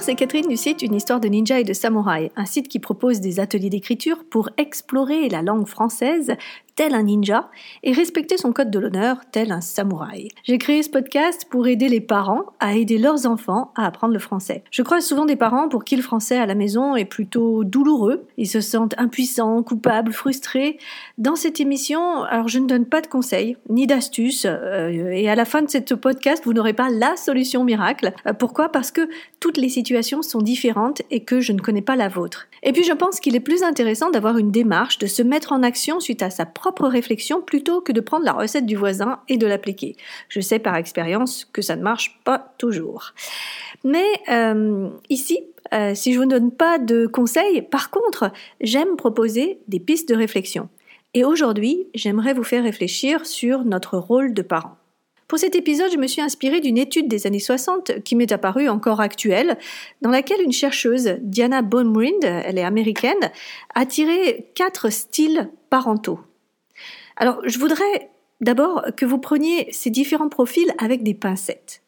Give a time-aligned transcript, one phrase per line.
[0.00, 3.20] C'est Catherine du site Une histoire de ninja et de samouraï, un site qui propose
[3.20, 6.36] des ateliers d'écriture pour explorer la langue française
[6.78, 7.50] tel un ninja
[7.82, 10.28] et respecter son code de l'honneur tel un samouraï.
[10.44, 14.20] J'ai créé ce podcast pour aider les parents à aider leurs enfants à apprendre le
[14.20, 14.62] français.
[14.70, 18.28] Je croise souvent des parents pour qui le français à la maison est plutôt douloureux.
[18.36, 20.78] Ils se sentent impuissants, coupables, frustrés.
[21.18, 25.34] Dans cette émission, alors je ne donne pas de conseils ni d'astuces euh, et à
[25.34, 28.12] la fin de ce podcast, vous n'aurez pas la solution miracle.
[28.24, 28.68] Euh, pourquoi?
[28.68, 29.08] Parce que
[29.40, 32.46] toutes les situations sont différentes et que je ne connais pas la vôtre.
[32.62, 35.64] Et puis je pense qu'il est plus intéressant d'avoir une démarche, de se mettre en
[35.64, 39.36] action suite à sa propre réflexion plutôt que de prendre la recette du voisin et
[39.36, 39.96] de l'appliquer.
[40.28, 43.12] Je sais par expérience que ça ne marche pas toujours.
[43.84, 45.40] Mais euh, ici,
[45.72, 50.14] euh, si je vous donne pas de conseils, par contre, j'aime proposer des pistes de
[50.14, 50.68] réflexion.
[51.14, 54.76] Et aujourd'hui, j'aimerais vous faire réfléchir sur notre rôle de parent.
[55.28, 58.68] Pour cet épisode, je me suis inspirée d'une étude des années 60 qui m'est apparue
[58.68, 59.58] encore actuelle,
[60.00, 63.30] dans laquelle une chercheuse, Diana Bonmrind, elle est américaine,
[63.74, 66.20] a tiré quatre styles parentaux.
[67.18, 71.82] Alors, je voudrais d'abord que vous preniez ces différents profils avec des pincettes.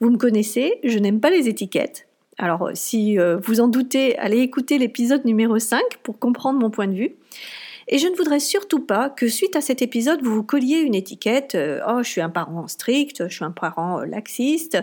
[0.00, 2.06] Vous me connaissez, je n'aime pas les étiquettes.
[2.38, 6.86] Alors, si euh, vous en doutez, allez écouter l'épisode numéro 5 pour comprendre mon point
[6.86, 7.16] de vue.
[7.88, 10.94] Et je ne voudrais surtout pas que suite à cet épisode, vous vous colliez une
[10.94, 14.78] étiquette euh, Oh, je suis un parent strict, je suis un parent euh, laxiste.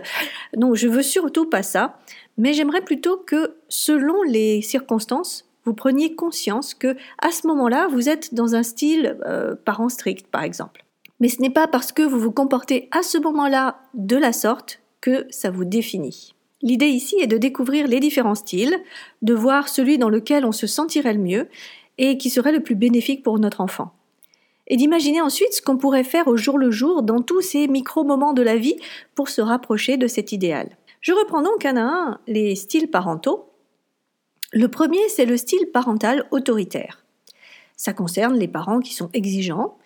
[0.56, 1.98] Non, je veux surtout pas ça.
[2.36, 8.08] Mais j'aimerais plutôt que, selon les circonstances, vous preniez conscience que à ce moment-là, vous
[8.08, 10.84] êtes dans un style euh, parent strict, par exemple.
[11.20, 14.80] Mais ce n'est pas parce que vous vous comportez à ce moment-là de la sorte
[15.00, 16.34] que ça vous définit.
[16.62, 18.78] L'idée ici est de découvrir les différents styles,
[19.22, 21.48] de voir celui dans lequel on se sentirait le mieux
[21.98, 23.92] et qui serait le plus bénéfique pour notre enfant.
[24.66, 28.32] Et d'imaginer ensuite ce qu'on pourrait faire au jour le jour dans tous ces micro-moments
[28.32, 28.76] de la vie
[29.14, 30.70] pour se rapprocher de cet idéal.
[31.02, 33.50] Je reprends donc un à un les styles parentaux
[34.54, 37.04] le premier, c'est le style parental autoritaire.
[37.76, 39.76] Ça concerne les parents qui sont exigeants,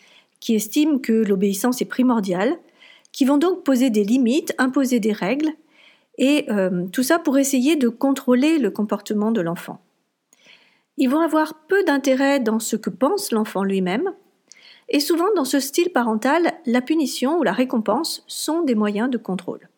[0.41, 2.59] qui estiment que l'obéissance est primordiale,
[3.11, 5.49] qui vont donc poser des limites, imposer des règles,
[6.19, 9.81] et euh, tout ça pour essayer de contrôler le comportement de l'enfant.
[10.99, 14.13] Ils vont avoir peu d'intérêt dans ce que pense l'enfant lui-même,
[14.91, 19.17] et souvent dans ce style parental, la punition ou la récompense sont des moyens de
[19.17, 19.71] contrôle.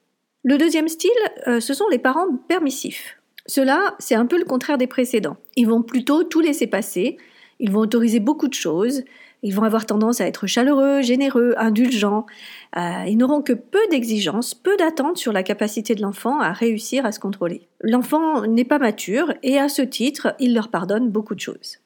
[0.43, 1.11] Le deuxième style,
[1.47, 3.20] euh, ce sont les parents permissifs.
[3.51, 5.37] Cela, c'est un peu le contraire des précédents.
[5.57, 7.17] Ils vont plutôt tout laisser passer,
[7.59, 9.03] ils vont autoriser beaucoup de choses,
[9.43, 12.27] ils vont avoir tendance à être chaleureux, généreux, indulgents,
[12.77, 17.05] euh, ils n'auront que peu d'exigences, peu d'attentes sur la capacité de l'enfant à réussir
[17.05, 17.67] à se contrôler.
[17.81, 21.79] L'enfant n'est pas mature et à ce titre, il leur pardonne beaucoup de choses.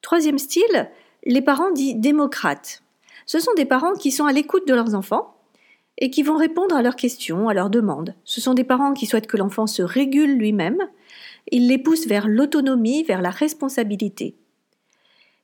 [0.00, 0.88] Troisième style,
[1.26, 2.82] les parents dits démocrates.
[3.26, 5.34] Ce sont des parents qui sont à l'écoute de leurs enfants,
[6.00, 8.14] et qui vont répondre à leurs questions, à leurs demandes.
[8.24, 10.78] Ce sont des parents qui souhaitent que l'enfant se régule lui-même,
[11.50, 14.36] ils les poussent vers l'autonomie, vers la responsabilité.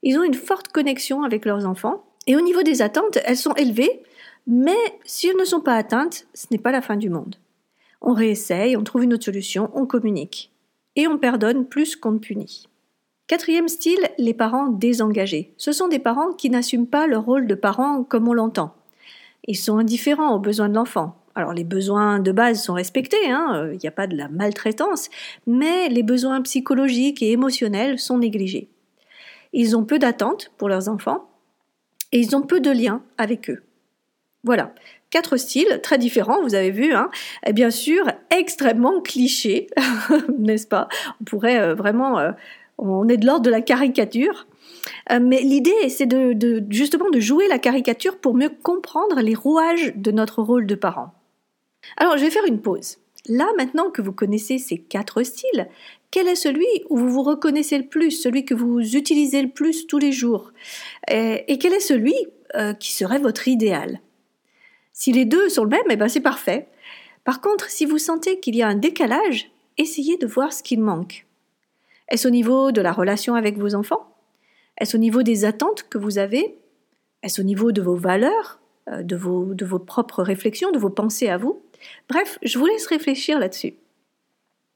[0.02, 3.54] Ils ont une forte connexion avec leurs enfants, et au niveau des attentes, elles sont
[3.54, 4.02] élevées,
[4.46, 7.36] mais si elles ne sont pas atteintes, ce n'est pas la fin du monde.
[8.00, 10.52] On réessaye, on trouve une autre solution, on communique.
[10.94, 12.68] Et on pardonne plus qu'on ne punit.
[13.26, 15.52] Quatrième style, les parents désengagés.
[15.56, 18.74] Ce sont des parents qui n'assument pas leur rôle de parent comme on l'entend.
[19.46, 21.16] Ils sont indifférents aux besoins de l'enfant.
[21.34, 25.10] Alors les besoins de base sont respectés, hein, il n'y a pas de la maltraitance,
[25.46, 28.70] mais les besoins psychologiques et émotionnels sont négligés.
[29.52, 31.28] Ils ont peu d'attentes pour leurs enfants
[32.12, 33.62] et ils ont peu de liens avec eux.
[34.44, 34.74] Voilà,
[35.10, 37.08] quatre styles très différents, vous avez vu, hein,
[37.46, 39.68] et bien sûr extrêmement clichés,
[40.38, 40.88] n'est-ce pas?
[41.20, 42.32] On pourrait euh, vraiment, euh,
[42.78, 44.46] on est de l'ordre de la caricature.
[45.10, 49.92] Euh, mais l'idée, c'est de, justement de jouer la caricature pour mieux comprendre les rouages
[49.96, 51.12] de notre rôle de parent.
[51.96, 52.98] Alors, je vais faire une pause.
[53.28, 55.68] Là, maintenant que vous connaissez ces quatre styles,
[56.12, 59.86] quel est celui où vous vous reconnaissez le plus, celui que vous utilisez le plus
[59.86, 60.52] tous les jours?
[61.08, 62.14] Et, quel est celui
[62.78, 64.00] qui serait votre idéal?
[64.98, 66.68] Si les deux sont le même, eh ben c'est parfait.
[67.22, 70.78] Par contre, si vous sentez qu'il y a un décalage, essayez de voir ce qui
[70.78, 71.26] manque.
[72.08, 74.08] Est-ce au niveau de la relation avec vos enfants?
[74.78, 76.56] Est-ce au niveau des attentes que vous avez?
[77.22, 78.58] Est-ce au niveau de vos valeurs,
[78.88, 81.60] euh, de vos, de vos propres réflexions, de vos pensées à vous?
[82.08, 83.74] Bref, je vous laisse réfléchir là-dessus.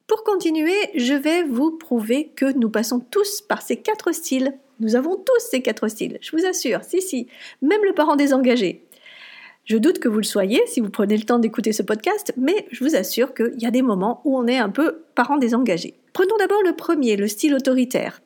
[0.07, 4.53] Pour continuer, je vais vous prouver que nous passons tous par ces quatre styles.
[4.81, 7.27] Nous avons tous ces quatre styles, je vous assure, si, si,
[7.63, 8.85] même le parent désengagé.
[9.65, 12.67] Je doute que vous le soyez si vous prenez le temps d'écouter ce podcast, mais
[12.71, 15.95] je vous assure qu'il y a des moments où on est un peu parent désengagé.
[16.13, 18.21] Prenons d'abord le premier, le style autoritaire.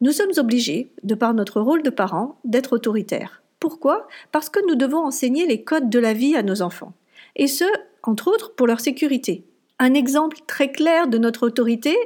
[0.00, 3.42] Nous sommes obligés, de par notre rôle de parents, d'être autoritaires.
[3.60, 4.08] Pourquoi?
[4.32, 6.94] Parce que nous devons enseigner les codes de la vie à nos enfants.
[7.36, 7.64] Et ce,
[8.02, 9.44] entre autres, pour leur sécurité.
[9.78, 11.96] Un exemple très clair de notre autorité,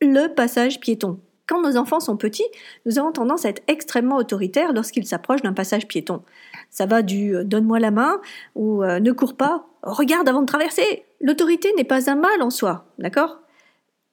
[0.00, 1.18] le passage piéton.
[1.46, 2.46] Quand nos enfants sont petits,
[2.86, 6.22] nous avons tendance à être extrêmement autoritaires lorsqu'ils s'approchent d'un passage piéton.
[6.70, 8.20] Ça va du euh, donne-moi la main
[8.54, 11.04] ou euh, ne cours pas, regarde avant de traverser.
[11.20, 13.40] L'autorité n'est pas un mal en soi, d'accord?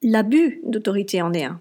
[0.01, 1.59] L'abus d'autorité en est un.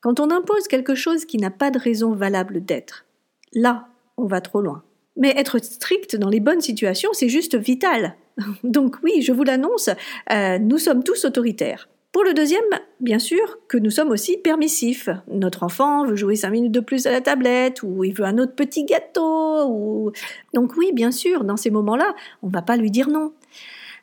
[0.00, 3.04] Quand on impose quelque chose qui n'a pas de raison valable d'être,
[3.52, 4.82] là, on va trop loin.
[5.16, 8.14] Mais être strict dans les bonnes situations, c'est juste vital.
[8.62, 9.90] Donc oui, je vous l'annonce,
[10.32, 11.88] euh, nous sommes tous autoritaires.
[12.10, 12.64] Pour le deuxième,
[13.00, 15.10] bien sûr que nous sommes aussi permissifs.
[15.30, 18.38] Notre enfant veut jouer cinq minutes de plus à la tablette, ou il veut un
[18.38, 20.12] autre petit gâteau, ou...
[20.54, 23.32] Donc oui, bien sûr, dans ces moments-là, on ne va pas lui dire non.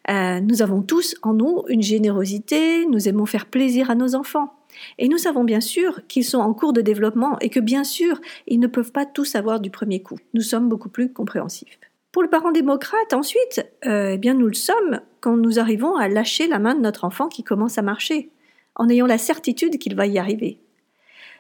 [0.10, 4.54] Euh, nous avons tous en nous une générosité, nous aimons faire plaisir à nos enfants.
[5.00, 8.22] Et nous savons bien sûr qu'ils sont en cours de développement et que bien sûr,
[8.46, 10.20] ils ne peuvent pas tout savoir du premier coup.
[10.34, 11.80] Nous sommes beaucoup plus compréhensifs.
[12.16, 16.08] Pour le parent démocrate, ensuite, euh, eh bien nous le sommes quand nous arrivons à
[16.08, 18.30] lâcher la main de notre enfant qui commence à marcher,
[18.76, 20.62] en ayant la certitude qu'il va y arriver.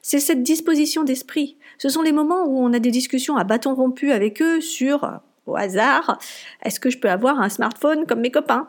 [0.01, 1.55] C'est cette disposition d'esprit.
[1.77, 5.21] Ce sont les moments où on a des discussions à bâton rompu avec eux sur,
[5.45, 6.19] au hasard,
[6.61, 8.67] est-ce que je peux avoir un smartphone comme mes copains?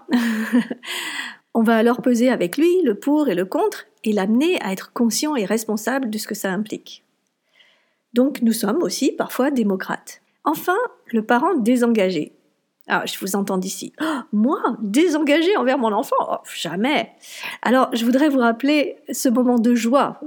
[1.54, 4.92] On va alors peser avec lui le pour et le contre et l'amener à être
[4.92, 7.02] conscient et responsable de ce que ça implique.
[8.12, 10.22] Donc nous sommes aussi parfois démocrates.
[10.46, 10.78] Enfin,
[11.08, 12.32] le parent désengagé.
[12.88, 13.92] Ah, je vous entends d'ici.
[14.00, 16.14] Oh, moi, désengagé envers mon enfant?
[16.20, 17.12] Oh, Jamais.
[17.62, 20.20] Alors, je voudrais vous rappeler ce moment de joie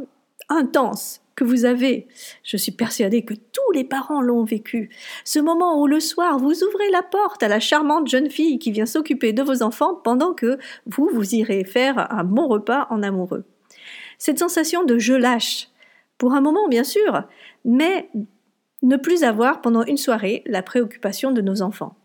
[0.50, 2.08] intense que vous avez.
[2.44, 4.90] Je suis persuadée que tous les parents l'ont vécu.
[5.24, 8.72] Ce moment où le soir, vous ouvrez la porte à la charmante jeune fille qui
[8.72, 13.04] vient s'occuper de vos enfants pendant que vous, vous irez faire un bon repas en
[13.04, 13.46] amoureux.
[14.18, 15.70] Cette sensation de je lâche,
[16.18, 17.24] pour un moment bien sûr,
[17.64, 18.10] mais
[18.82, 21.96] ne plus avoir pendant une soirée la préoccupation de nos enfants.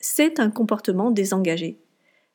[0.00, 1.78] C'est un comportement désengagé,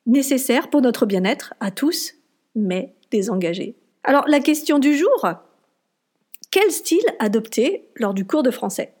[0.06, 2.14] nécessaire pour notre bien-être à tous,
[2.54, 3.76] mais désengagé.
[4.02, 5.28] Alors la question du jour,
[6.50, 8.94] quel style adopter lors du cours de français?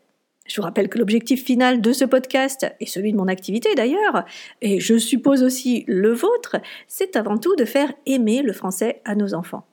[0.46, 4.24] Je vous rappelle que l'objectif final de ce podcast, et celui de mon activité d'ailleurs,
[4.60, 6.56] et je suppose aussi le vôtre,
[6.86, 9.66] c'est avant tout de faire aimer le français à nos enfants.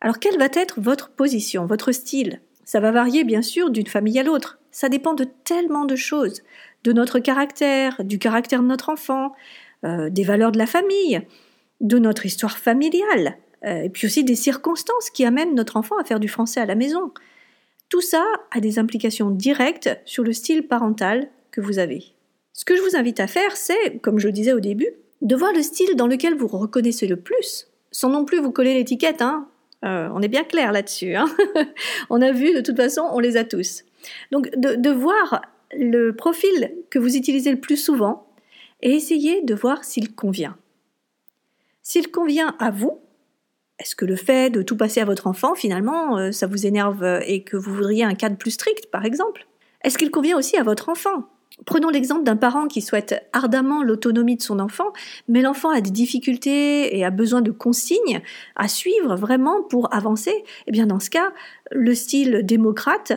[0.00, 2.40] Alors quelle va être votre position, votre style?
[2.70, 4.60] Ça va varier bien sûr d'une famille à l'autre.
[4.70, 6.42] Ça dépend de tellement de choses,
[6.84, 9.32] de notre caractère, du caractère de notre enfant,
[9.84, 11.20] euh, des valeurs de la famille,
[11.80, 16.04] de notre histoire familiale, euh, et puis aussi des circonstances qui amènent notre enfant à
[16.04, 17.12] faire du français à la maison.
[17.88, 22.04] Tout ça a des implications directes sur le style parental que vous avez.
[22.52, 24.92] Ce que je vous invite à faire, c'est, comme je le disais au début,
[25.22, 28.74] de voir le style dans lequel vous reconnaissez le plus, sans non plus vous coller
[28.74, 29.48] l'étiquette, hein,
[29.84, 31.14] euh, on est bien clair là-dessus.
[31.14, 31.26] Hein.
[32.10, 33.84] on a vu, de toute façon, on les a tous.
[34.30, 35.42] Donc, de, voir
[35.72, 38.26] le profil que vous utilisez le plus souvent
[38.82, 40.56] et essayer de voir s'il convient.
[41.82, 43.00] S'il convient à vous,
[43.78, 47.20] est-ce que le fait de tout passer à votre enfant, finalement, euh, ça vous énerve
[47.26, 49.46] et que vous voudriez un cadre plus strict, par exemple?
[49.82, 51.24] Est-ce qu'il convient aussi à votre enfant?
[51.66, 54.92] Prenons l'exemple d'un parent qui souhaite ardemment l'autonomie de son enfant,
[55.28, 58.22] mais l'enfant a des difficultés et a besoin de consignes
[58.56, 60.44] à suivre vraiment pour avancer.
[60.66, 61.32] Eh bien, dans ce cas,
[61.70, 63.12] le style démocrate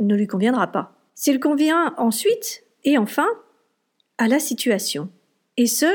[0.00, 0.94] ne lui conviendra pas.
[1.14, 3.26] S'il convient ensuite, et enfin,
[4.18, 5.10] à la situation.
[5.56, 5.86] Et ce,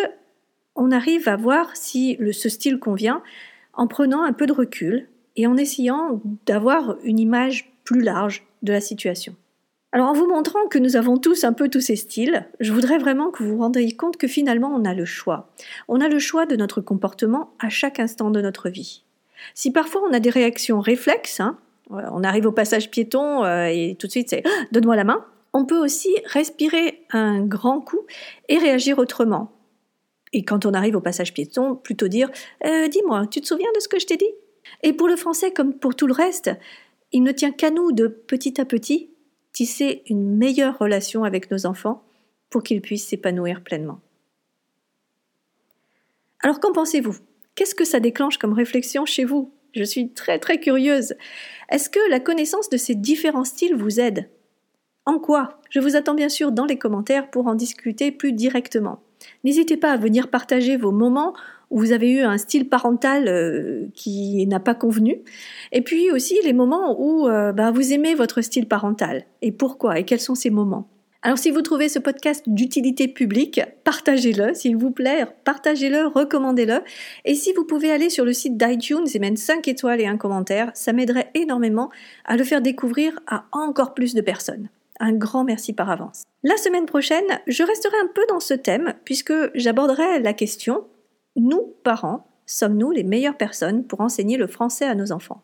[0.75, 3.23] on arrive à voir si ce style convient
[3.73, 8.71] en prenant un peu de recul et en essayant d'avoir une image plus large de
[8.71, 9.35] la situation.
[9.93, 12.97] Alors en vous montrant que nous avons tous un peu tous ces styles, je voudrais
[12.97, 15.53] vraiment que vous vous rendiez compte que finalement on a le choix.
[15.87, 19.03] On a le choix de notre comportement à chaque instant de notre vie.
[19.53, 21.59] Si parfois on a des réactions réflexes, hein,
[21.91, 25.23] on arrive au passage piéton euh, et tout de suite c'est ah, donne-moi la main,
[25.53, 28.01] on peut aussi respirer un grand coup
[28.49, 29.51] et réagir autrement.
[30.35, 32.31] Et quand on arrive au passage piéton, plutôt dire
[32.65, 34.33] euh, Dis-moi, tu te souviens de ce que je t'ai dit?
[34.81, 36.49] Et pour le français comme pour tout le reste,
[37.11, 39.12] il ne tient qu'à nous de petit à petit
[39.53, 42.03] tisser une meilleure relation avec nos enfants
[42.49, 44.01] pour qu'ils puissent s'épanouir pleinement.
[46.41, 47.15] Alors qu'en pensez-vous?
[47.55, 49.53] Qu'est-ce que ça déclenche comme réflexion chez vous?
[49.73, 51.13] Je suis très très curieuse.
[51.69, 54.29] Est-ce que la connaissance de ces différents styles vous aide?
[55.05, 55.61] En quoi?
[55.69, 59.01] Je vous attends bien sûr dans les commentaires pour en discuter plus directement.
[59.43, 61.33] N'hésitez pas à venir partager vos moments
[61.73, 65.21] vous avez eu un style parental euh, qui n'a pas convenu,
[65.71, 69.99] et puis aussi les moments où euh, bah, vous aimez votre style parental, et pourquoi,
[69.99, 70.87] et quels sont ces moments?
[71.25, 76.81] Alors si vous trouvez ce podcast d'utilité publique, partagez-le, s'il vous plaît, partagez-le, recommandez-le,
[77.23, 80.17] et si vous pouvez aller sur le site d'iTunes et mettre 5 étoiles et un
[80.17, 81.89] commentaire, ça m'aiderait énormément
[82.25, 84.67] à le faire découvrir à encore plus de personnes.
[84.99, 86.23] Un grand merci par avance.
[86.43, 90.83] La semaine prochaine, je resterai un peu dans ce thème puisque j'aborderai la question
[91.35, 95.41] nous, parents, Sommes-nous les meilleures personnes pour enseigner le français à nos enfants?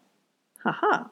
[0.66, 1.10] Haha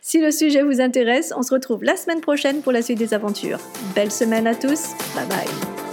[0.00, 3.14] Si le sujet vous intéresse, on se retrouve la semaine prochaine pour la suite des
[3.14, 3.60] aventures.
[3.94, 5.87] Belle semaine à tous, bye bye